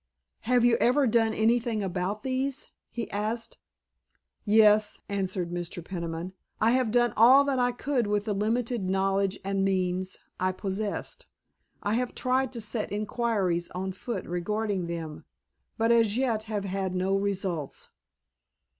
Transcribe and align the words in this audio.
"Have 0.45 0.65
you 0.65 0.77
ever 0.77 1.05
done 1.05 1.31
anything 1.31 1.83
about 1.83 2.23
these?" 2.23 2.71
he 2.89 3.07
asked. 3.11 3.59
"Yes," 4.45 4.99
answered 5.07 5.51
Mr. 5.51 5.85
Peniman; 5.85 6.33
"I 6.59 6.71
have 6.71 6.89
done 6.89 7.13
all 7.15 7.43
that 7.43 7.59
I 7.59 7.71
could 7.71 8.07
with 8.07 8.25
the 8.25 8.33
limited 8.33 8.89
knowledge 8.89 9.39
and 9.43 9.63
means 9.63 10.17
I 10.39 10.53
possessed. 10.53 11.27
I 11.83 11.93
have 11.93 12.15
tried 12.15 12.51
to 12.53 12.61
set 12.61 12.91
inquiries 12.91 13.69
on 13.75 13.91
foot 13.91 14.25
regarding 14.25 14.87
them, 14.87 15.23
but 15.77 15.91
as 15.91 16.17
yet 16.17 16.45
have 16.45 16.65
had 16.65 16.95
no 16.95 17.15
results." 17.15 17.89